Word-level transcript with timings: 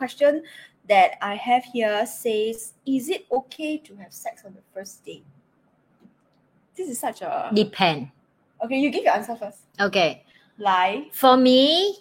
question 0.00 0.42
that 0.88 1.10
I 1.20 1.34
have 1.36 1.64
here 1.64 2.06
says, 2.06 2.72
"Is 2.86 3.08
it 3.12 3.26
okay 3.30 3.76
to 3.84 3.92
have 4.00 4.12
sex 4.12 4.44
on 4.46 4.56
the 4.56 4.64
first 4.72 5.04
date?" 5.04 5.28
This 6.74 6.88
is 6.88 6.98
such 6.98 7.20
a 7.20 7.50
Depend. 7.52 8.08
okay. 8.64 8.78
You 8.80 8.88
give 8.90 9.04
your 9.04 9.12
answer 9.12 9.36
first. 9.36 9.60
Okay. 9.78 10.24
Lie. 10.56 11.08
For 11.12 11.36
me, 11.36 11.96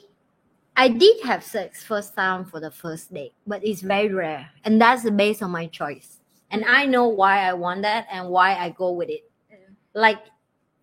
I 0.75 0.88
did 0.88 1.20
have 1.25 1.43
sex 1.43 1.84
first 1.84 2.16
time 2.16 2.46
for 2.46 2.60
the 2.60 2.71
first 2.71 3.14
date, 3.14 3.34
but 3.46 3.60
it's 3.64 3.82
very 3.82 4.14
rare. 4.14 4.47
And 4.64 4.79
that's 4.79 5.04
based 5.10 5.43
on 5.43 5.52
my 5.52 5.68
choice. 5.68 6.20
And 6.52 6.64
I 6.64 6.86
know 6.86 7.07
why 7.07 7.43
I 7.50 7.54
want 7.54 7.82
that 7.84 8.07
and 8.11 8.29
why 8.29 8.56
I 8.56 8.70
go 8.70 8.92
with 8.92 9.10
it. 9.10 9.29
Mm. 9.52 9.75
Like 9.93 10.24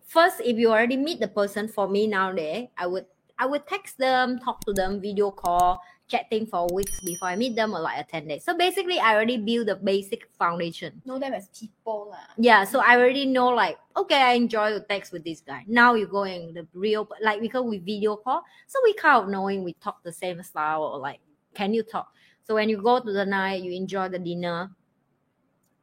first, 0.05 0.41
if 0.41 0.57
you 0.57 0.69
already 0.69 0.97
meet 0.97 1.19
the 1.19 1.27
person 1.27 1.67
for 1.67 1.87
me 1.89 2.05
nowadays, 2.05 2.69
I 2.77 2.85
would 2.85 3.05
I 3.39 3.45
would 3.45 3.65
text 3.67 3.97
them, 3.97 4.39
talk 4.39 4.61
to 4.65 4.73
them, 4.73 5.01
video 5.01 5.29
call, 5.29 5.81
chatting 6.07 6.45
for 6.45 6.67
weeks 6.73 6.99
before 7.01 7.27
I 7.27 7.35
meet 7.35 7.55
them 7.55 7.75
or 7.75 7.79
like 7.79 7.99
attend 7.99 8.31
it. 8.31 8.43
So 8.43 8.57
basically 8.57 8.99
I 8.99 9.15
already 9.15 9.37
build 9.37 9.67
the 9.67 9.75
basic 9.75 10.29
foundation. 10.39 11.01
Know 11.05 11.19
them 11.19 11.33
as 11.33 11.47
people 11.49 12.09
lah. 12.11 12.31
Yeah, 12.37 12.63
so 12.63 12.79
I 12.79 12.97
already 12.97 13.25
know 13.25 13.49
like 13.49 13.77
okay, 13.95 14.21
I 14.21 14.33
enjoy 14.33 14.73
the 14.73 14.81
text 14.81 15.11
with 15.11 15.23
this 15.23 15.41
guy. 15.41 15.63
Now 15.67 15.95
you're 15.95 16.07
going 16.07 16.53
the 16.53 16.67
real 16.73 17.07
like 17.21 17.41
because 17.41 17.63
we 17.63 17.79
video 17.79 18.15
call, 18.15 18.43
so 18.67 18.79
we 18.83 18.93
kind 18.93 19.23
of 19.23 19.29
knowing 19.29 19.63
we 19.63 19.73
talk 19.73 20.03
the 20.03 20.13
same 20.13 20.41
style 20.43 20.83
or 20.83 20.99
like 20.99 21.19
can 21.53 21.73
you 21.73 21.83
talk? 21.83 22.13
So 22.43 22.55
when 22.55 22.69
you 22.69 22.81
go 22.81 22.99
to 22.99 23.11
the 23.11 23.25
night, 23.25 23.63
you 23.63 23.73
enjoy 23.73 24.07
the 24.09 24.19
dinner. 24.19 24.71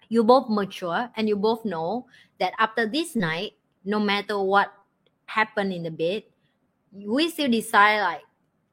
You 0.08 0.24
both 0.24 0.48
mature 0.48 1.10
and 1.16 1.28
you 1.28 1.36
both 1.36 1.64
know 1.64 2.06
that 2.38 2.52
after 2.58 2.86
this 2.86 3.16
night, 3.16 3.52
no 3.84 3.98
matter 3.98 4.40
what 4.40 4.72
happened 5.26 5.72
in 5.72 5.82
the 5.82 5.90
bed, 5.90 6.22
we 6.92 7.28
still 7.30 7.50
decide 7.50 8.00
like 8.00 8.22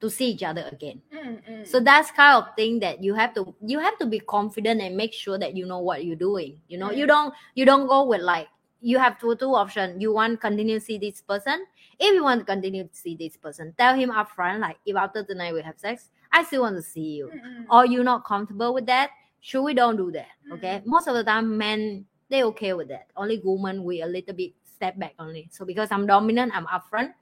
to 0.01 0.09
see 0.09 0.31
each 0.31 0.43
other 0.43 0.67
again. 0.71 1.01
Mm, 1.13 1.39
mm. 1.49 1.67
So 1.67 1.79
that's 1.79 2.11
kind 2.11 2.37
of 2.43 2.55
thing 2.55 2.79
that 2.79 3.03
you 3.03 3.13
have 3.13 3.33
to 3.35 3.53
you 3.61 3.79
have 3.79 3.97
to 3.99 4.05
be 4.05 4.19
confident 4.19 4.81
and 4.81 4.97
make 4.97 5.13
sure 5.13 5.37
that 5.37 5.55
you 5.55 5.65
know 5.65 5.79
what 5.79 6.03
you're 6.03 6.15
doing. 6.15 6.59
You 6.67 6.77
know, 6.79 6.91
you 6.91 7.05
Mm. 7.05 7.07
don't 7.07 7.33
you 7.55 7.65
don't 7.65 7.87
go 7.87 8.03
with 8.05 8.21
like 8.21 8.47
you 8.81 8.97
have 8.97 9.19
two 9.19 9.35
two 9.35 9.53
options. 9.53 10.01
You 10.01 10.11
want 10.13 10.41
continue 10.41 10.79
to 10.79 10.83
see 10.85 10.97
this 10.97 11.21
person. 11.21 11.65
If 11.99 12.15
you 12.15 12.23
want 12.23 12.41
to 12.41 12.45
continue 12.45 12.83
to 12.83 12.95
see 12.95 13.15
this 13.15 13.37
person, 13.37 13.73
tell 13.77 13.95
him 13.95 14.09
upfront 14.09 14.59
like 14.59 14.77
if 14.85 14.95
after 14.97 15.23
tonight 15.23 15.53
we 15.53 15.61
have 15.61 15.77
sex, 15.77 16.09
I 16.31 16.43
still 16.43 16.63
want 16.63 16.75
to 16.77 16.81
see 16.81 17.21
you. 17.21 17.29
Mm, 17.29 17.41
mm. 17.41 17.65
Or 17.69 17.85
you're 17.85 18.03
not 18.03 18.25
comfortable 18.25 18.73
with 18.73 18.87
that, 18.87 19.11
sure 19.39 19.61
we 19.61 19.73
don't 19.75 19.97
do 19.97 20.11
that. 20.11 20.33
Mm. 20.49 20.53
Okay. 20.57 20.81
Most 20.85 21.07
of 21.07 21.13
the 21.13 21.23
time 21.23 21.57
men 21.57 22.05
they 22.29 22.43
okay 22.43 22.73
with 22.73 22.87
that. 22.89 23.07
Only 23.15 23.39
women 23.43 23.83
we 23.83 24.01
a 24.01 24.07
little 24.07 24.33
bit 24.33 24.53
step 24.63 24.97
back 24.97 25.13
only. 25.19 25.47
So 25.51 25.63
because 25.63 25.91
I'm 25.91 26.07
dominant, 26.07 26.53
I'm 26.55 26.65
upfront. 26.65 27.13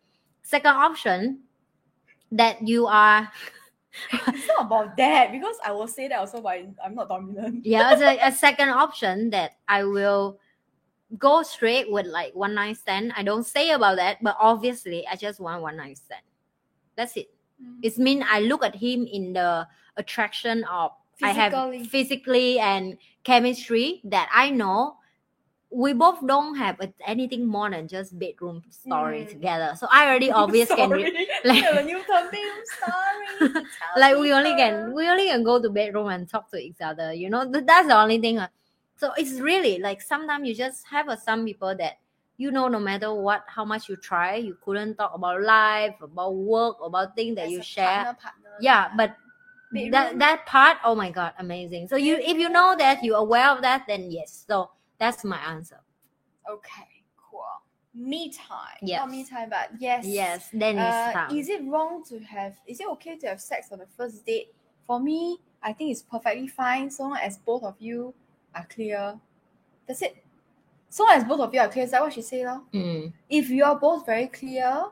Second 0.44 0.77
option 0.77 1.39
that 2.31 2.67
you 2.67 2.88
are 2.88 3.30
it's 4.27 4.47
not 4.47 4.66
about 4.67 4.95
that 4.97 5.31
because 5.31 5.55
I 5.66 5.72
will 5.72 5.88
say 5.88 6.08
that 6.08 6.19
also, 6.19 6.41
but 6.41 6.59
I'm 6.83 6.94
not 6.95 7.09
dominant. 7.09 7.66
yeah 7.66 7.91
as 7.91 8.02
a, 8.02 8.17
a 8.22 8.31
second 8.31 8.69
option 8.69 9.30
that 9.31 9.58
i 9.67 9.83
will 9.83 10.39
go 11.17 11.41
straight 11.41 11.91
with 11.91 12.05
like 12.05 12.35
one 12.35 12.53
night 12.53 12.77
stand 12.77 13.11
i 13.17 13.23
don't 13.23 13.45
say 13.45 13.72
about 13.72 13.95
that 13.97 14.22
but 14.22 14.38
obviously 14.39 15.05
i 15.07 15.16
just 15.16 15.39
want 15.39 15.59
one 15.61 15.75
night 15.75 15.97
stand 15.97 16.22
that's 16.95 17.17
it 17.17 17.30
Mm. 17.59 17.75
it's 17.83 17.97
mean 18.00 18.23
i 18.30 18.39
look 18.39 18.63
at 18.63 18.73
him 18.73 19.05
in 19.11 19.33
the 19.33 19.67
attraction 19.97 20.63
of 20.72 20.91
i 21.22 21.31
have 21.31 21.52
Physically. 21.52 21.85
physically 21.88 22.59
and 22.59 22.97
chemistry 23.25 24.00
that 24.05 24.30
i 24.33 24.50
know 24.50 24.95
we 25.72 25.94
both 25.94 26.25
don't 26.25 26.56
have 26.56 26.80
a- 26.81 26.94
anything 27.06 27.45
more 27.45 27.70
than 27.70 27.88
just 27.88 28.17
bedroom 28.17 28.64
story 28.70 29.22
Mm. 29.25 29.30
together 29.30 29.73
so 29.78 29.88
i 29.92 30.08
already 30.08 30.31
obvious 30.44 30.70
can 30.70 30.89
re- 30.89 31.28
like- 31.45 31.53
We 31.56 31.62
have 31.62 31.78
a 31.78 31.84
new 31.84 32.02
term, 32.06 32.28
babe. 32.31 32.42
Sorry. 32.80 33.64
like 33.97 34.17
we 34.17 34.34
only 34.34 34.56
can 34.56 34.94
we 34.94 35.08
only 35.08 35.28
can 35.28 35.44
go 35.44 35.62
to 35.62 35.70
bedroom 35.70 36.08
and 36.09 36.28
talk 36.28 36.50
to 36.52 36.58
each 36.58 36.81
other 36.81 37.14
you 37.14 37.29
know 37.29 37.46
that's 37.46 37.88
the 37.88 37.96
only 37.96 38.19
thing 38.19 38.40
so 38.97 39.12
it's 39.18 39.40
really 39.40 39.78
like 39.79 40.02
sometimes 40.02 40.47
you 40.47 40.56
just 40.56 40.85
have 40.88 41.08
a, 41.08 41.18
some 41.18 41.46
people 41.46 41.75
that 41.78 41.97
you 42.38 42.50
know 42.52 42.68
no 42.68 42.79
matter 42.79 43.13
what 43.13 43.44
how 43.47 43.63
much 43.63 43.88
you 43.90 43.96
try 43.96 44.35
you 44.35 44.58
couldn't 44.66 44.96
talk 44.96 45.12
about 45.13 45.41
life 45.44 45.94
about 46.02 46.34
work 46.35 46.78
about 46.84 47.16
things 47.16 47.35
that 47.35 47.46
As 47.46 47.52
you 47.52 47.62
share 47.62 47.85
partner, 48.06 48.18
partner 48.22 48.50
yeah 48.59 48.90
but 48.97 49.16
Bedroom. 49.72 49.91
that 49.91 50.18
that 50.19 50.46
part 50.47 50.78
oh 50.84 50.96
my 50.96 51.12
god 51.12 51.34
amazing 51.38 51.88
so 51.88 51.96
you 51.96 52.16
if 52.18 52.38
you 52.38 52.50
know 52.50 52.75
that 52.78 53.03
you're 53.03 53.18
aware 53.22 53.50
of 53.50 53.62
that 53.62 53.84
then 53.88 54.09
yes 54.09 54.46
so 54.47 54.72
that's 54.99 55.23
my 55.23 55.37
answer 55.39 55.79
okay, 56.49 56.87
cool. 57.17 57.43
Me 57.93 58.31
time. 58.31 58.77
Yes. 58.81 58.99
Not 58.99 59.09
me 59.11 59.23
time, 59.25 59.49
but 59.49 59.71
yes. 59.79 60.05
yes 60.05 60.49
then 60.53 60.77
it's 60.77 60.97
Uh, 60.97 61.11
time 61.13 61.37
is 61.37 61.49
it 61.49 61.63
wrong 61.65 62.03
to 62.05 62.19
have? 62.19 62.57
Is 62.67 62.79
it 62.79 62.87
okay 62.87 63.17
to 63.17 63.27
have 63.27 63.41
sex 63.41 63.71
on 63.71 63.79
the 63.79 63.87
first 63.87 64.25
date? 64.25 64.53
For 64.87 64.99
me, 64.99 65.39
I 65.61 65.73
think 65.73 65.91
it's 65.91 66.01
perfectly 66.01 66.47
fine 66.47 66.89
so 66.89 67.03
long 67.03 67.17
as 67.17 67.37
both 67.37 67.63
of 67.63 67.75
you 67.79 68.13
are 68.55 68.65
clear. 68.65 69.19
That's 69.87 70.01
it. 70.01 70.23
So 70.89 71.03
long 71.05 71.16
as 71.17 71.23
both 71.23 71.39
of 71.41 71.53
you 71.53 71.59
are 71.59 71.69
clear, 71.69 71.85
is 71.85 71.91
that 71.91 72.01
what 72.01 72.13
she 72.13 72.21
said? 72.21 72.45
Mm, 72.73 73.13
If 73.29 73.49
you 73.49 73.63
are 73.63 73.77
both 73.79 74.05
very 74.05 74.27
clear, 74.27 74.85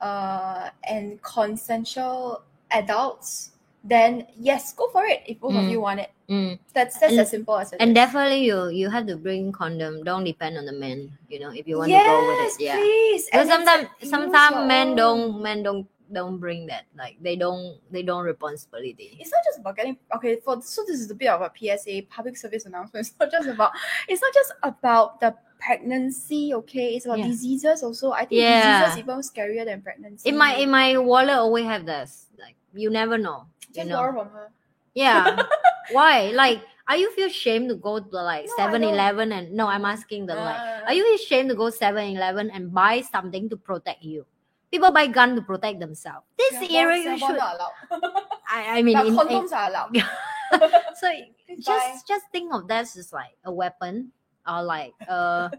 uh, 0.00 0.70
and 0.84 1.20
consensual 1.22 2.42
adults, 2.70 3.52
then 3.88 4.26
yes, 4.36 4.72
go 4.74 4.88
for 4.90 5.04
it. 5.06 5.22
If 5.26 5.40
both 5.40 5.54
of 5.56 5.64
Mm. 5.64 5.70
you 5.70 5.80
want 5.80 6.00
it, 6.00 6.10
mm. 6.28 6.58
that's 6.76 6.98
that's 6.98 7.12
And- 7.12 7.20
as 7.24 7.30
simple 7.30 7.56
as 7.56 7.72
it 7.72 7.80
and 7.80 7.90
is. 7.90 7.94
definitely 7.94 8.44
you 8.44 8.68
you 8.68 8.90
have 8.90 9.06
to 9.08 9.16
bring 9.16 9.50
condom 9.52 10.04
don't 10.04 10.24
depend 10.24 10.58
on 10.60 10.66
the 10.66 10.76
man 10.76 11.10
you 11.28 11.40
know 11.40 11.50
if 11.50 11.66
you 11.66 11.78
want 11.78 11.90
to 11.90 11.96
go 11.98 12.16
with 12.28 12.38
Yes, 12.44 12.54
it 12.56 12.62
yeah 12.68 12.76
please. 12.76 13.24
Because 13.32 13.48
sometimes 13.48 13.84
sometimes 14.04 14.56
men 14.68 14.94
don't 14.94 15.40
men 15.42 15.62
don't 15.62 15.86
don't 16.12 16.38
bring 16.40 16.64
that 16.72 16.84
like 16.96 17.16
they 17.20 17.36
don't 17.36 17.76
they 17.92 18.00
don't 18.02 18.24
responsibility 18.24 19.16
it's 19.20 19.28
not 19.30 19.42
just 19.44 19.58
about 19.60 19.76
getting 19.76 19.96
okay 20.16 20.40
for 20.40 20.56
so 20.62 20.80
this 20.88 21.00
is 21.04 21.10
a 21.10 21.14
bit 21.14 21.28
of 21.28 21.40
a 21.44 21.50
PSA 21.52 22.02
public 22.08 22.36
service 22.36 22.64
announcement. 22.64 23.04
It's 23.08 23.16
not 23.20 23.30
just 23.30 23.48
about 23.48 23.72
it's 24.08 24.22
not 24.24 24.32
just 24.32 24.52
about 24.64 25.20
the 25.20 25.36
pregnancy, 25.60 26.54
okay? 26.54 26.94
It's 26.96 27.04
about 27.04 27.18
Yeah. 27.18 27.26
diseases 27.28 27.82
also. 27.82 28.12
I 28.12 28.24
think 28.24 28.40
Yeah. 28.40 28.56
diseases 28.88 28.98
even 29.04 29.20
scarier 29.20 29.64
than 29.64 29.82
pregnancy. 29.82 30.28
in 30.28 30.36
my 30.36 30.54
in 30.56 30.70
my 30.70 30.96
wallet 30.96 31.36
always 31.36 31.64
have 31.66 31.84
this 31.84 32.26
like 32.40 32.56
you 32.72 32.88
never 32.90 33.18
know 33.18 33.44
you 33.70 33.74
just 33.74 33.88
know 33.88 34.12
from 34.12 34.28
her. 34.30 34.50
yeah 34.94 35.42
why 35.92 36.30
like 36.34 36.62
are 36.88 36.96
you 36.96 37.10
feel 37.12 37.28
shame 37.28 37.68
to 37.68 37.74
go 37.76 37.98
to 38.00 38.16
like 38.22 38.46
No, 38.56 38.64
I 38.64 38.70
7-eleven 38.72 39.32
and 39.32 39.52
no 39.52 39.66
i'm 39.66 39.84
asking 39.84 40.26
the 40.26 40.34
like 40.34 40.56
Uh, 40.56 40.80
are 40.86 40.94
you 40.94 41.04
ashamed 41.14 41.48
to 41.50 41.54
go 41.54 41.64
7-eleven 41.70 42.50
and 42.50 42.72
buy 42.72 43.00
something 43.02 43.48
to 43.50 43.56
protect 43.56 44.02
you 44.02 44.24
people 44.70 44.90
buy 44.90 45.06
gun 45.06 45.34
to 45.36 45.42
protect 45.42 45.80
themselves 45.80 46.24
this 46.36 46.50
Singapore- 46.50 46.76
area 46.76 46.96
you 46.98 47.18
Singapore 47.18 47.28
should 47.28 47.38
not 47.38 47.54
allowed. 47.56 48.12
I, 48.50 48.78
I 48.78 48.82
mean 48.82 48.96
but 48.96 49.06
in, 49.06 49.12
in- 49.12 49.18
condoms 49.18 49.52
are 49.52 49.68
allowed. 49.68 49.92
so 50.96 51.08
Please 51.46 51.64
buy. 51.64 51.72
just 51.76 52.08
just 52.08 52.24
think 52.32 52.52
of 52.54 52.68
that 52.68 52.84
as 52.84 53.12
like 53.12 53.36
a 53.44 53.52
weapon 53.52 54.12
or 54.48 54.62
like 54.62 54.94
uh 55.08 55.50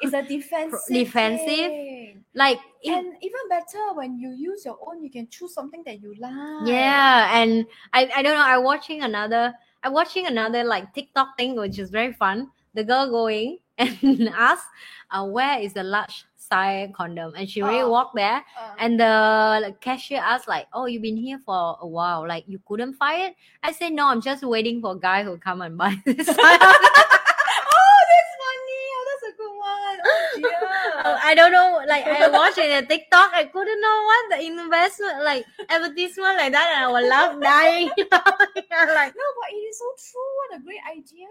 It's 0.00 0.14
a 0.14 0.22
defensive. 0.28 0.80
defensive? 0.88 1.46
thing. 1.46 2.24
like 2.34 2.58
if, 2.82 2.94
And 2.94 3.14
even 3.20 3.40
better 3.48 3.92
when 3.94 4.18
you 4.18 4.30
use 4.32 4.64
your 4.64 4.78
own, 4.86 5.02
you 5.02 5.10
can 5.10 5.28
choose 5.28 5.52
something 5.54 5.82
that 5.86 6.00
you 6.00 6.14
like. 6.18 6.32
Yeah, 6.66 7.30
and 7.40 7.66
I, 7.92 8.08
I 8.16 8.22
don't 8.22 8.34
know. 8.36 8.44
I'm 8.46 8.64
watching 8.64 9.02
another. 9.02 9.54
I'm 9.82 9.92
watching 9.92 10.26
another 10.26 10.64
like 10.64 10.92
TikTok 10.94 11.36
thing, 11.36 11.56
which 11.56 11.78
is 11.78 11.90
very 11.90 12.12
fun. 12.12 12.50
The 12.74 12.84
girl 12.84 13.10
going 13.10 13.58
and 13.78 14.28
ask, 14.34 14.64
uh, 15.10 15.26
"Where 15.26 15.58
is 15.60 15.72
the 15.74 15.82
large 15.82 16.24
size 16.36 16.90
condom?" 16.94 17.32
And 17.36 17.48
she 17.50 17.62
really 17.62 17.82
Oh. 17.82 17.90
walked 17.90 18.14
there, 18.16 18.42
Uh, 18.58 18.74
and 18.78 18.98
the 18.98 19.58
like, 19.62 19.80
cashier 19.80 20.18
asked, 20.22 20.48
"Like, 20.48 20.66
oh, 20.72 20.86
you've 20.86 21.02
been 21.02 21.16
here 21.16 21.38
for 21.44 21.78
a 21.80 21.86
while. 21.86 22.26
Like, 22.26 22.44
you 22.46 22.58
couldn't 22.66 22.94
find 22.94 23.22
it?" 23.30 23.34
I 23.62 23.72
said, 23.72 23.92
"No, 23.92 24.06
I'm 24.08 24.20
just 24.20 24.42
waiting 24.42 24.80
for 24.80 24.92
a 24.92 24.98
guy 24.98 25.22
who 25.24 25.38
come 25.38 25.62
and 25.62 25.76
buy 25.78 25.94
this." 26.04 26.26
size." 26.26 26.36
oh, 26.38 27.98
that's 28.10 28.34
funny. 28.42 28.82
Oh, 28.94 29.04
that's 29.08 29.24
a 29.30 29.34
good 29.38 29.54
one. 29.58 29.98
Oh, 30.04 30.22
dear. 30.34 31.17
I 31.28 31.34
don't 31.34 31.52
know. 31.52 31.80
Like, 31.86 32.06
I 32.06 32.28
watched 32.28 32.56
it 32.58 32.70
at 32.70 32.88
TikTok. 32.88 33.30
I 33.34 33.44
couldn't 33.44 33.80
know 33.80 33.96
what 34.08 34.22
the 34.32 34.46
investment, 34.46 35.22
like 35.24 35.44
advertisement 35.68 36.36
like 36.40 36.52
that, 36.52 36.72
and 36.74 36.84
I 36.86 36.88
was 36.88 37.04
laugh 37.08 37.40
dying. 37.40 37.90
Like. 38.70 39.12
No, 39.16 39.26
but 39.40 39.48
it 39.50 39.56
is 39.68 39.78
so 39.78 39.88
true. 39.98 40.30
What 40.38 40.58
a 40.58 40.62
great 40.62 40.80
idea. 40.90 41.26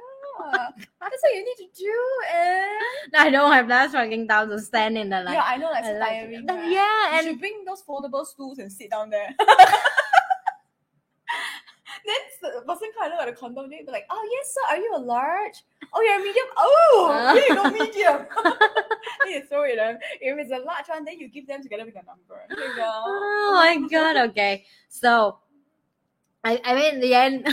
That's 1.00 1.22
what 1.24 1.34
you 1.34 1.44
need 1.46 1.60
to 1.66 1.70
do. 1.78 1.96
And 2.34 3.14
Eh? 3.14 3.20
I 3.26 3.30
don't 3.30 3.52
have 3.52 3.68
that 3.70 3.92
fucking 3.92 4.28
time 4.28 4.50
to 4.50 4.60
stand 4.60 4.98
in 4.98 5.10
the 5.10 5.22
like. 5.24 5.34
yeah, 5.36 5.44
I 5.46 5.58
know, 5.58 5.72
I 5.74 5.82
like- 5.94 6.10
tiring. 6.10 6.46
Right? 6.46 6.72
yeah, 6.72 7.12
You 7.12 7.18
and 7.18 7.28
should 7.28 7.40
bring 7.40 7.64
those 7.66 7.84
foldable 7.88 8.26
stools 8.26 8.60
and 8.60 8.72
sit 8.72 8.90
down 8.92 9.10
there. 9.10 9.34
then 12.06 12.16
the 12.42 12.62
person 12.62 12.90
kind 13.00 13.12
of 13.14 13.20
look 13.20 13.28
at 13.28 13.34
the 13.36 13.40
condom, 13.40 13.70
they'll 13.70 13.86
be 13.86 13.92
like, 13.92 14.06
oh, 14.10 14.30
yes, 14.32 14.54
sir, 14.54 14.76
are 14.76 14.78
you 14.78 14.94
a 14.96 15.00
large? 15.00 15.64
Oh, 15.94 16.02
you're 16.02 16.20
a 16.20 16.24
medium? 16.24 16.46
Oh, 16.58 17.10
Uh. 17.12 17.34
here 17.34 17.44
you 17.48 17.56
go, 17.56 17.70
medium. 17.72 18.26
then 19.24 19.34
you 19.34 19.44
throw 19.48 19.64
it. 19.64 19.78
If 20.22 20.38
it's 20.38 20.52
a 20.52 20.60
large 20.66 20.88
one, 20.88 21.06
then 21.06 21.20
you 21.20 21.30
give 21.30 21.48
them 21.48 21.62
together 21.64 21.86
with 21.86 21.96
a 21.96 22.04
number. 22.06 22.44
There 22.50 22.70
you 22.70 22.76
go. 22.76 22.84
oh 23.06 23.52
my 23.56 23.88
god. 23.90 24.30
Okay, 24.30 24.66
so 24.90 25.40
I 26.44 26.62
I 26.64 26.76
mean 26.76 26.96
in 26.96 27.00
the 27.02 27.14
end, 27.14 27.48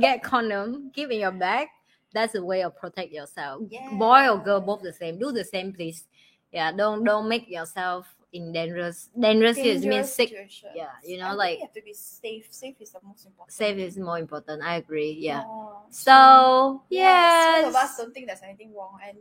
get 0.00 0.22
condom, 0.22 0.90
keep 0.94 1.10
in 1.10 1.20
your 1.20 1.32
bag. 1.32 1.68
That's 2.14 2.34
a 2.34 2.42
way 2.42 2.62
of 2.62 2.76
protect 2.76 3.12
yourself. 3.12 3.62
Yeah. 3.68 3.90
Boy 3.92 4.28
or 4.28 4.38
girl, 4.38 4.60
both 4.60 4.82
the 4.82 4.92
same. 4.92 5.18
Do 5.18 5.30
the 5.32 5.44
same, 5.44 5.72
please. 5.72 6.04
yeah 6.52 6.72
don't 6.72 7.04
don't 7.04 7.28
make 7.28 7.48
yourself 7.48 8.06
in 8.32 8.52
dangerous 8.52 9.08
dangerous, 9.18 9.56
dangerous 9.56 9.84
means 9.84 10.12
sick 10.12 10.28
situations. 10.28 10.72
Yeah, 10.76 10.90
you 11.04 11.18
know, 11.18 11.34
like- 11.34 11.58
you 11.58 11.64
have 11.64 11.72
to 11.74 11.82
be 11.82 11.94
safe. 11.94 12.46
Safe 12.50 12.76
is 12.80 12.90
the 12.90 13.00
most 13.06 13.24
important. 13.26 13.52
safe 13.52 13.78
is 13.78 13.96
more 13.96 14.18
important 14.18 14.62
i 14.62 14.76
agree 14.76 15.12
yeah 15.18 15.42
Oh, 15.46 15.80
so 15.90 16.82
yes, 16.90 17.64
most 17.64 17.74
of 17.76 17.82
us 17.82 17.96
don't 17.96 18.12
think 18.12 18.26
there's 18.26 18.42
anything 18.42 18.74
wrong, 18.74 18.98
and 19.06 19.16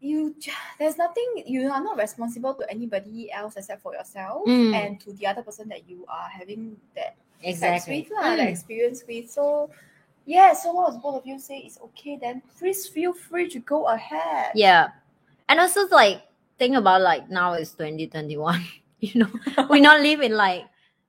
you 0.00 0.34
there's 0.78 0.98
nothing. 0.98 1.44
You 1.46 1.70
are 1.70 1.82
not 1.82 1.96
responsible 1.96 2.54
to 2.54 2.68
anybody 2.70 3.32
else 3.32 3.56
except 3.56 3.82
for 3.82 3.94
yourself 3.94 4.44
Mm. 4.46 4.74
and 4.74 5.00
to 5.00 5.12
the 5.14 5.26
other 5.26 5.42
person 5.42 5.68
that 5.68 5.88
you 5.88 6.04
are 6.08 6.28
having 6.28 6.76
that 6.94 7.14
exactly 7.42 8.08
with, 8.10 8.18
Mm. 8.18 8.46
experience 8.48 9.04
with. 9.06 9.30
So. 9.30 9.70
Yeah, 10.26 10.54
so 10.54 10.72
what 10.72 11.02
both 11.02 11.16
of 11.20 11.26
you 11.26 11.38
say 11.38 11.58
is 11.58 11.78
okay, 11.84 12.16
then 12.16 12.40
please 12.58 12.88
feel 12.88 13.12
free 13.12 13.46
to 13.50 13.58
go 13.60 13.88
ahead. 13.88 14.52
yeah 14.54 14.88
and 15.50 15.60
also 15.60 15.86
like 15.88 16.22
think 16.58 16.76
about 16.76 17.00
like 17.00 17.30
now 17.30 17.52
it's 17.54 17.72
2021 17.72 18.64
you 19.00 19.20
know? 19.20 19.66
We 19.70 19.80
not 19.80 20.00
live 20.00 20.20
in 20.20 20.32
like 20.36 20.64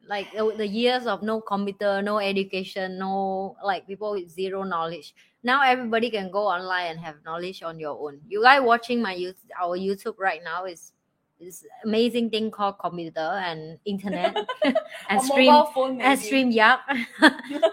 like 0.07 0.27
the, 0.33 0.67
years 0.67 1.07
of 1.07 1.23
no 1.23 1.41
computer 1.41 2.01
no 2.01 2.19
education 2.19 2.99
no 2.99 3.55
like 3.63 3.87
people 3.87 4.11
with 4.11 4.29
zero 4.29 4.63
knowledge. 4.63 5.15
Now 5.43 5.63
everybody 5.63 6.09
can 6.09 6.31
go 6.31 6.47
online 6.47 6.91
and 6.91 6.99
have 6.99 7.15
knowledge 7.25 7.63
on 7.63 7.79
your 7.79 7.97
own. 7.97 8.19
You 8.27 8.41
guys 8.41 8.61
watching 8.61 9.01
my 9.01 9.15
YouTube, 9.15 9.49
our 9.59 9.77
youtube 9.77 10.15
right 10.17 10.41
now 10.43 10.65
is 10.65 10.91
this 11.39 11.65
amazing 11.83 12.29
thing 12.29 12.49
called 12.49 12.79
computer 12.79 13.19
and 13.19 13.77
internet 13.85 14.35
and 15.09 15.21
stream 15.21 15.53
phone, 15.73 16.01
and 16.01 16.19
stream 16.19 16.51
yap 16.51 16.81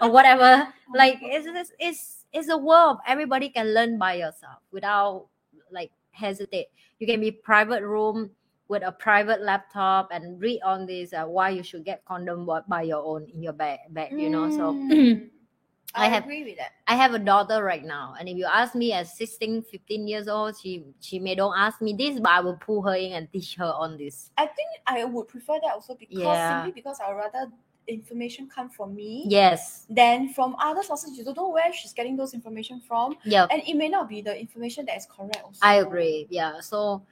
or 0.01 0.11
whatever. 0.11 0.67
Like 0.93 1.19
it's, 1.21 1.47
it's 1.47 1.71
it's 1.79 2.25
it's 2.33 2.49
a 2.49 2.57
world. 2.57 2.97
Everybody 3.07 3.49
can 3.49 3.73
learn 3.73 3.97
by 3.97 4.15
yourself 4.15 4.59
without 4.71 5.27
like 5.71 5.91
hesitate 6.13 6.67
you 6.99 7.07
can 7.07 7.19
be 7.19 7.31
private 7.31 7.83
room 7.83 8.29
with 8.69 8.83
a 8.85 8.91
private 8.91 9.41
laptop 9.41 10.07
and 10.11 10.39
read 10.39 10.61
on 10.61 10.85
this 10.85 11.11
uh, 11.13 11.25
why 11.25 11.49
you 11.49 11.61
should 11.61 11.83
get 11.83 12.03
condom 12.05 12.47
by- 12.69 12.81
your 12.83 13.03
own 13.03 13.27
in 13.33 13.43
your 13.43 13.53
bag, 13.53 13.79
bag 13.89 14.11
you 14.17 14.29
know 14.29 14.49
so 14.49 14.73
Mm. 14.73 15.29
I 15.95 16.05
I, 16.05 16.09
have- 16.09 16.23
agree 16.23 16.43
with 16.43 16.57
that. 16.57 16.71
i 16.87 16.95
have 16.95 17.13
a 17.13 17.19
daughter 17.19 17.63
right 17.63 17.83
now 17.83 18.15
and 18.19 18.27
if 18.27 18.35
you 18.35 18.45
ask 18.45 18.73
me 18.73 18.93
at 18.93 19.07
16 19.07 19.61
15 19.61 20.07
years 20.07 20.27
old 20.27 20.57
she 20.57 20.85
she 21.01 21.19
may 21.19 21.35
don't 21.35 21.55
ask 21.55 21.81
me 21.81 21.93
this 21.93 22.19
but 22.19 22.31
i 22.31 22.39
will 22.39 22.57
pull 22.57 22.81
her 22.81 22.95
in 22.95 23.11
and 23.13 23.29
teach 23.33 23.55
her 23.55 23.71
on 23.77 23.97
this 23.97 24.31
I 24.37 24.45
think 24.47 24.69
I 24.87 25.05
would 25.05 25.27
prefer 25.27 25.59
that 25.61 25.73
also 25.73 25.93
because 25.95 26.21
Yeah. 26.25 26.63
simply 26.63 26.71
because 26.81 26.97
I 26.99 27.09
would 27.09 27.17
rather 27.17 27.51
information 27.87 28.49
come 28.53 28.69
from 28.69 28.95
me 28.95 29.25
yes 29.27 29.85
Then 29.89 30.33
from 30.33 30.55
other 30.59 30.83
sources. 30.83 31.17
You 31.17 31.23
don't 31.23 31.37
know 31.37 31.49
where 31.49 31.71
she's 31.73 31.93
getting 31.93 32.15
those 32.15 32.33
information 32.33 32.81
from, 32.87 33.15
yeah 33.25 33.47
and 33.51 33.61
it 33.67 33.75
may 33.75 33.89
not 33.89 34.07
be 34.07 34.21
the 34.21 34.37
information 34.39 34.85
that 34.85 34.97
is 34.97 35.05
correct. 35.05 35.41
Also. 35.43 35.59
I 35.61 35.75
agree. 35.75 36.27
Yeah. 36.29 36.59
So 36.61 37.03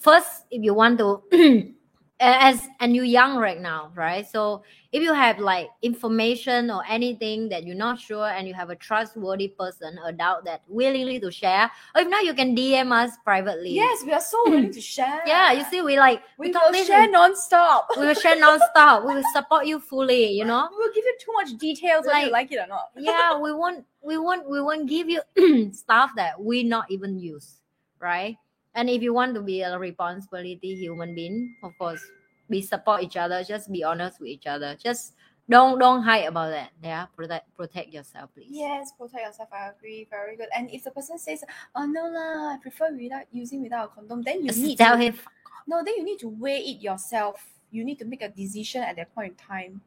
first, 0.00 0.44
if 0.50 0.62
you 0.62 0.74
want 0.74 0.98
to, 0.98 1.22
as 2.20 2.68
and 2.80 2.94
you're 2.94 3.04
young 3.04 3.36
right 3.38 3.60
now, 3.60 3.90
right? 3.94 4.28
So 4.28 4.62
if 4.92 5.02
you 5.02 5.14
have 5.14 5.38
like 5.38 5.70
information 5.82 6.70
or 6.70 6.82
anything 6.88 7.48
that 7.48 7.64
you're 7.64 7.76
not 7.76 7.98
sure, 7.98 8.26
and 8.26 8.46
you 8.46 8.54
have 8.54 8.70
a 8.70 8.76
trustworthy 8.76 9.48
person, 9.48 9.98
adult 10.04 10.44
that 10.44 10.62
willingly 10.68 11.18
to 11.20 11.30
share, 11.30 11.70
or 11.94 12.02
if 12.02 12.08
not, 12.08 12.24
you 12.24 12.34
can 12.34 12.54
DM 12.54 12.92
us 12.92 13.12
privately. 13.24 13.70
Yes, 13.70 14.04
we 14.04 14.12
are 14.12 14.20
so 14.20 14.38
willing 14.46 14.72
to 14.72 14.80
share. 14.80 15.22
Yeah. 15.26 15.52
You 15.52 15.64
see, 15.64 15.80
we 15.82 15.98
like 15.98 16.22
we, 16.38 16.48
we, 16.48 16.52
will 16.52 16.84
share 16.84 17.10
non-stop. 17.10 17.88
we 17.96 18.06
will 18.06 18.14
share 18.14 18.36
nonstop. 18.36 19.06
we 19.06 19.14
will 19.14 19.24
support 19.34 19.66
you 19.66 19.80
fully. 19.80 20.30
You 20.32 20.44
know. 20.44 20.68
We 20.70 20.76
will 20.76 20.94
give 20.94 21.04
you 21.04 21.16
too 21.20 21.32
much 21.32 21.56
details 21.58 22.06
whether 22.06 22.18
you 22.18 22.24
Like- 22.26 22.50
like 22.50 22.52
it 22.52 22.58
or 22.58 22.66
not. 22.66 22.90
yeah 22.96 23.38
we 23.38 23.52
won't 23.52 23.84
we 24.02 24.18
won't 24.18 24.48
we 24.48 24.60
won't 24.60 24.88
give 24.88 25.08
you 25.08 25.20
stuff 25.72 26.10
that 26.16 26.40
we 26.40 26.62
not 26.62 26.90
even 26.90 27.18
use 27.18 27.56
right 27.98 28.36
and 28.74 28.88
if 28.88 29.02
you 29.02 29.12
want 29.12 29.34
to 29.34 29.42
be 29.42 29.62
a 29.62 29.78
responsibility 29.78 30.74
human 30.74 31.14
being 31.14 31.54
of 31.62 31.76
course 31.78 32.00
we 32.48 32.60
support 32.62 33.02
each 33.02 33.16
other 33.16 33.42
just 33.44 33.70
be 33.70 33.82
honest 33.84 34.20
with 34.20 34.28
each 34.28 34.46
other 34.46 34.76
just 34.78 35.14
don't 35.48 35.78
don't 35.78 36.02
hide 36.02 36.26
about 36.26 36.50
that 36.50 36.70
yeah 36.82 37.06
protect 37.16 37.46
protect 37.56 37.92
yourself 37.92 38.30
please 38.34 38.46
Yes, 38.50 38.92
protect 38.98 39.24
yourself. 39.26 39.48
I 39.52 39.70
agree. 39.74 40.06
Very 40.10 40.36
good. 40.36 40.46
And 40.56 40.70
if 40.70 40.84
the 40.84 40.90
person 40.92 41.18
says, 41.18 41.42
"Oh 41.74 41.86
no 41.86 42.06
lah, 42.06 42.54
I 42.54 42.58
prefer 42.62 42.94
without 42.94 43.26
using 43.32 43.62
without 43.62 43.90
a 43.90 43.94
condom," 43.94 44.22
then 44.22 44.42
you 44.42 44.48
just 44.54 44.58
need 44.62 44.78
tell 44.78 44.94
to 44.96 45.02
him 45.02 45.18
no. 45.66 45.82
Then 45.84 45.94
you 45.98 46.04
need 46.04 46.18
to 46.20 46.28
weigh 46.28 46.62
it 46.62 46.78
yourself. 46.80 47.42
You 47.70 47.82
need 47.84 47.98
to 47.98 48.04
make 48.04 48.22
a 48.22 48.28
decision 48.30 48.82
at 48.82 48.94
that 48.96 49.14
point 49.14 49.34
in 49.34 49.38
time. 49.42 49.80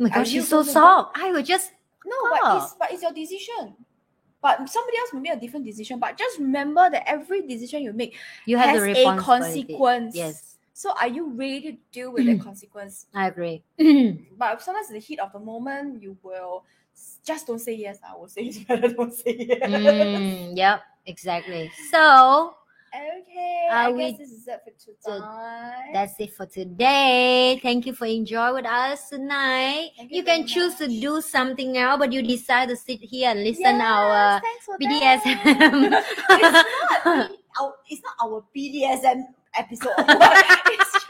oh 0.00 0.04
my 0.04 0.08
gosh 0.08 0.28
she's 0.30 0.48
so 0.48 0.62
soft 0.62 1.16
i 1.18 1.32
will 1.32 1.42
just 1.42 1.72
No, 2.06 2.16
Ah. 2.16 2.32
but 2.32 2.56
it's 2.56 2.74
but 2.80 2.88
it's 2.92 3.02
your 3.04 3.12
decision. 3.12 3.76
But 4.40 4.68
somebody 4.68 4.98
else 4.98 5.12
may 5.12 5.20
make 5.20 5.32
a 5.32 5.40
different 5.40 5.66
decision. 5.66 5.98
But 5.98 6.16
just 6.16 6.38
remember 6.38 6.88
that 6.90 7.08
every 7.08 7.42
decision 7.46 7.82
you 7.82 7.92
make 7.92 8.16
you 8.46 8.56
have 8.56 8.70
has 8.70 8.82
a 8.96 9.16
consequence. 9.16 10.14
yes 10.14 10.56
So 10.74 10.92
are 10.92 11.08
you 11.08 11.30
ready 11.32 11.60
to 11.72 11.78
deal 11.90 12.12
with 12.12 12.26
the 12.26 12.36
consequence? 12.48 13.06
i 13.14 13.26
agree 13.26 13.62
But 14.38 14.62
sometimes 14.62 14.88
in 14.88 14.94
the 14.94 15.00
heat 15.00 15.18
of 15.18 15.32
the 15.32 15.40
moment, 15.40 16.00
you 16.02 16.16
will 16.22 16.64
just 17.24 17.46
don't 17.46 17.58
say 17.58 17.74
yes. 17.74 17.98
I 18.08 18.16
will 18.16 18.28
say 18.28 18.42
it's 18.46 18.58
better 18.58 18.88
don't 18.88 19.12
say 19.12 19.34
yes. 19.38 19.70
mm, 19.70 20.56
yep 20.56 20.80
exactly 21.06 21.70
so 21.90 22.54
Okay, 22.94 23.66
Are 23.70 23.76
I 23.76 23.90
we- 23.90 24.10
guess 24.10 24.18
this 24.18 24.30
is 24.32 24.48
it 24.48 24.62
for 24.64 25.12
tonight. 25.12 25.90
That's 25.92 26.14
it 26.18 26.32
for 26.34 26.46
today. 26.46 27.58
Thank 27.62 27.86
you 27.86 27.92
for 27.92 28.06
enjoying 28.06 28.54
with 28.54 28.66
us 28.66 29.10
tonight. 29.10 29.90
Thank 29.96 30.10
You 30.10 30.18
you 30.18 30.22
can 30.24 30.46
choose 30.46 30.74
to 30.76 30.88
do 30.88 31.20
something 31.20 31.76
else, 31.76 31.98
but 31.98 32.12
you 32.12 32.22
decide 32.22 32.68
to 32.70 32.76
sit 32.76 33.00
here 33.00 33.30
and 33.30 33.44
listen 33.44 33.62
Yes, 33.76 33.82
our 33.82 34.40
BDSM. 34.80 36.02
it's, 36.30 36.52
not, 37.04 37.30
our, 37.60 37.74
it's 37.88 38.02
not 38.02 38.14
our 38.24 38.44
BDSM 38.56 39.22
episode. 39.54 39.92
it's, 39.98 40.92
just, 40.92 41.06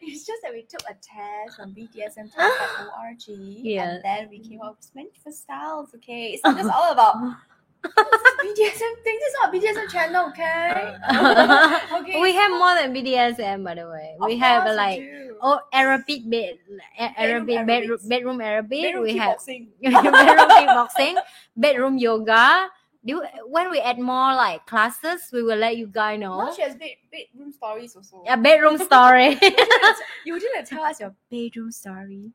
it's 0.00 0.26
just 0.26 0.42
that 0.42 0.52
we 0.52 0.62
took 0.62 0.82
a 0.90 0.94
test 0.94 1.60
on 1.60 1.72
BDSMtest.org 1.74 3.18
Yeah. 3.62 3.84
and 3.94 4.04
then 4.04 4.28
we 4.28 4.38
came 4.40 4.60
up 4.60 4.76
with 4.80 4.90
many 4.94 5.10
different 5.10 5.36
styles. 5.36 5.90
Okay, 5.94 6.32
it's 6.32 6.42
not 6.44 6.56
just 6.56 6.70
all 6.70 6.92
about 6.92 7.16
BDSM 7.84 8.94
thing. 9.02 9.18
This 9.18 9.28
is 9.28 9.36
not 9.40 9.54
a 9.54 9.58
BDSM 9.58 9.88
channel. 9.90 10.28
Okay. 10.28 10.96
okay. 11.98 12.20
we 12.20 12.32
have 12.34 12.50
more 12.50 12.74
than 12.74 12.94
BDSM, 12.94 13.64
by 13.64 13.74
the 13.74 13.88
way. 13.88 14.16
Of 14.20 14.26
We 14.26 14.36
have 14.38 14.66
like 14.74 15.02
oh 15.40 15.60
Arabic 15.72 16.28
bed, 16.28 16.58
Arabic 16.98 17.66
bedroom, 17.66 17.98
bedroom 18.04 18.40
Arabic. 18.40 18.82
Bedroom 18.82 19.04
we 19.04 19.16
have 19.16 19.38
bedroom 19.82 20.48
kickboxing, 20.50 21.14
bedroom 21.56 21.98
yoga. 21.98 22.68
Do 23.04 23.22
when 23.46 23.70
we 23.70 23.80
add 23.80 23.98
more 23.98 24.34
like 24.34 24.64
classes, 24.66 25.28
we 25.32 25.42
will 25.42 25.58
let 25.58 25.76
you 25.76 25.88
guys 25.88 26.20
know. 26.20 26.38
Now 26.38 26.52
she 26.52 26.62
has 26.62 26.76
bed, 26.76 26.94
bedroom 27.10 27.52
stories 27.52 27.96
also. 27.96 28.22
A 28.28 28.36
bedroom 28.36 28.78
story. 28.78 29.38
you 30.24 30.38
didn't 30.38 30.66
tell 30.66 30.84
us 30.84 31.00
your 31.00 31.14
bedroom 31.28 31.72
story. 31.72 32.30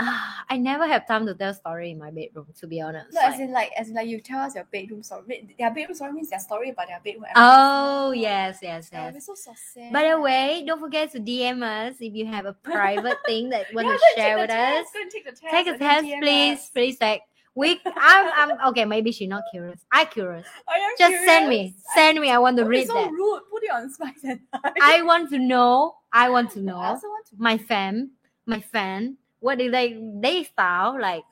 Ah, 0.00 0.33
I 0.54 0.56
never 0.56 0.86
have 0.86 1.04
time 1.08 1.26
to 1.26 1.34
tell 1.34 1.52
story 1.52 1.90
in 1.90 1.98
my 1.98 2.10
bedroom, 2.12 2.46
to 2.60 2.66
be 2.68 2.80
honest. 2.80 3.12
No, 3.12 3.20
Like- 3.20 3.34
as 3.34 3.40
in 3.40 3.52
like 3.52 3.70
as 3.76 3.88
in 3.88 3.94
like 3.96 4.06
you 4.06 4.20
tell 4.20 4.38
us 4.38 4.54
your 4.54 4.62
bedroom 4.70 5.02
story. 5.02 5.52
Their 5.58 5.70
bedroom 5.74 5.96
story 5.96 6.12
means 6.12 6.30
their 6.30 6.38
story 6.38 6.70
about 6.70 6.86
their 6.86 7.00
bedroom. 7.04 7.24
oh 7.34 8.12
yes, 8.12 8.58
yes, 8.62 8.88
yes. 8.92 9.12
we're 9.14 9.20
so, 9.20 9.34
so 9.34 9.52
sad. 9.74 9.92
By 9.92 10.08
the 10.10 10.20
way, 10.20 10.62
don't 10.64 10.78
forget 10.78 11.10
to 11.12 11.18
DM 11.18 11.60
us 11.64 11.96
if 12.00 12.14
you 12.14 12.24
have 12.26 12.46
a 12.46 12.52
private 12.72 13.18
thing 13.26 13.48
that 13.50 13.66
you 13.70 13.74
want 13.74 13.88
Yeah, 13.88 13.94
to 13.96 14.00
share 14.14 14.38
with 14.38 14.50
the 14.50 14.56
us. 14.56 14.86
Go 14.94 15.00
take 15.10 15.24
the 15.24 15.32
test. 15.32 15.50
Take 15.50 15.66
a 15.66 15.76
test, 15.76 16.06
please. 16.20 16.58
us. 16.58 16.70
Please, 16.70 16.96
like 17.00 17.22
we. 17.56 17.80
I'm. 17.86 18.50
I'm 18.50 18.68
okay. 18.68 18.84
Maybe 18.84 19.10
she's 19.10 19.28
not 19.28 19.42
curious. 19.50 19.80
I 19.90 20.04
curious. 20.04 20.46
I 20.68 20.76
am 20.78 20.90
Just 20.96 21.24
send 21.24 21.50
curious. 21.50 21.72
me. 21.72 21.74
Send 21.96 22.20
me. 22.20 22.30
I 22.30 22.38
want 22.38 22.56
to 22.58 22.64
read 22.64 22.86
so 22.86 22.94
that. 22.94 23.10
rude. 23.10 23.42
Put 23.50 23.64
it 23.64 23.70
on 23.72 23.90
spice 23.92 24.22
and 24.22 24.38
I 24.80 25.02
want 25.02 25.30
to 25.30 25.38
know. 25.40 25.96
I 26.12 26.30
want 26.30 26.52
to 26.52 26.60
know. 26.68 26.78
I 26.78 26.90
also 26.90 27.08
want 27.08 27.26
to. 27.26 27.34
my 27.38 27.58
fan. 27.58 28.10
My 28.46 28.60
fan. 28.60 29.16
What 29.44 29.58
did 29.60 29.72
they 29.76 30.00
they 30.24 30.44
style 30.48 30.96
like? 30.98 31.24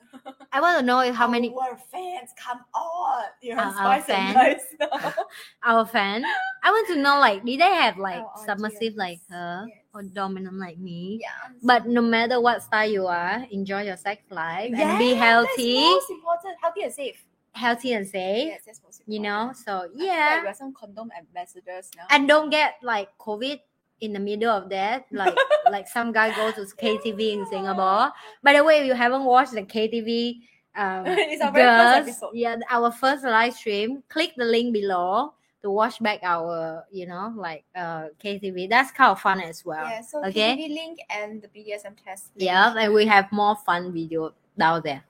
I 0.53 0.61
want 0.61 0.77
to 0.79 0.85
know 0.85 1.01
how 1.11 1.25
many 1.27 1.49
Our 1.49 1.73
fans 1.89 2.29
come 2.37 2.61
on. 2.77 3.25
You're 3.41 3.57
Uh, 3.57 3.73
our 3.73 4.01
fan. 4.05 4.37
our 5.65 5.85
fan. 5.89 6.21
I 6.61 6.69
want 6.69 6.87
to 6.93 6.95
know 7.01 7.17
like 7.19 7.41
did 7.43 7.59
they 7.59 7.73
have 7.73 7.97
like 7.97 8.21
Our 8.21 8.45
submissive 8.45 8.93
like 8.95 9.19
her 9.33 9.65
Yes. 9.67 9.77
or 9.93 10.03
dominant 10.05 10.57
like 10.61 10.77
me? 10.77 11.17
Yeah. 11.25 11.57
But 11.65 11.87
no 11.89 12.01
matter 12.05 12.37
what 12.39 12.61
style 12.61 12.85
you 12.89 13.07
are, 13.09 13.45
enjoy 13.49 13.81
your 13.89 13.97
sex 13.97 14.21
life 14.29 14.69
and 14.77 14.99
be 15.01 15.13
healthy, 15.17 15.73
That's 15.81 16.05
most 16.05 16.09
important. 16.13 16.53
Healthy 16.61 16.81
and 16.83 16.93
safe. 16.93 17.19
healthy 17.53 17.91
and 17.97 18.05
safe. 18.07 18.47
Yes, 18.53 18.61
that's 18.65 18.81
most 18.85 19.01
You 19.09 19.19
know, 19.25 19.51
so 19.57 19.89
feel 19.89 19.97
like 19.97 20.05
yeah, 20.05 20.43
we're 20.45 20.53
some 20.53 20.73
condom 20.73 21.09
ambassadors 21.17 21.89
now. 21.97 22.05
and 22.13 22.27
don't 22.29 22.49
get 22.49 22.77
like 22.85 23.09
COVID 23.17 23.57
in 24.01 24.13
the 24.13 24.19
middle 24.19 24.49
of 24.49 24.69
that. 24.69 25.05
Like 25.11 25.35
like 25.71 25.87
some 25.87 26.11
guy 26.11 26.35
goes 26.35 26.55
to 26.55 26.75
KTV 26.75 27.33
in 27.33 27.45
Singapore. 27.47 28.11
By 28.41 28.53
the 28.53 28.63
way, 28.63 28.79
if 28.79 28.85
you 28.85 28.93
haven't 28.93 29.23
watched 29.23 29.53
the 29.53 29.63
KTV, 29.63 30.39
um, 30.75 31.05
It's 31.07 31.41
our 31.41 31.51
very 31.51 32.03
first 32.05 32.23
yeah, 32.33 32.57
our 32.69 32.91
first 32.91 33.23
live 33.23 33.53
stream. 33.53 34.03
Click 34.09 34.33
the 34.35 34.45
link 34.45 34.73
below 34.73 35.33
to 35.61 35.71
watch 35.71 36.01
back 36.01 36.19
our, 36.23 36.83
you 36.91 37.07
know, 37.07 37.33
like 37.35 37.63
uh 37.75 38.07
KTV. 38.23 38.69
That's 38.69 38.91
kind 38.91 39.11
of 39.11 39.21
fun 39.21 39.41
as 39.41 39.63
well. 39.65 39.85
Yeah, 39.85 40.01
so 40.01 40.25
okay. 40.25 40.55
KTV 40.57 40.69
link 40.69 40.99
and 41.09 41.41
the 41.41 41.47
BDSM 41.47 41.95
test. 42.03 42.31
link. 42.35 42.49
Yeah, 42.49 42.75
and 42.77 42.93
we 42.93 43.05
have 43.05 43.31
more 43.31 43.55
fun 43.55 43.93
video 43.93 44.33
down 44.57 44.81
there. 44.83 45.03